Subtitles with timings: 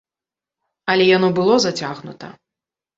[0.95, 2.35] Але яно было зацягнута.